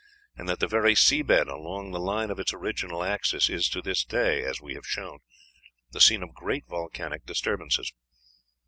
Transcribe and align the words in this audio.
and 0.35 0.49
that 0.49 0.59
the 0.59 0.65
very 0.67 0.95
sea 0.95 1.21
bed 1.21 1.47
along 1.47 1.91
the 1.91 1.99
line 1.99 2.31
of 2.31 2.39
its 2.39 2.51
original 2.53 3.03
axis 3.03 3.51
is, 3.51 3.69
to 3.69 3.83
this 3.83 4.03
day, 4.03 4.43
as 4.43 4.59
we 4.59 4.73
have 4.73 4.87
shown, 4.87 5.19
the 5.91 6.01
scene 6.01 6.23
of 6.23 6.33
great 6.33 6.65
volcanic 6.67 7.23
disturbances. 7.23 7.93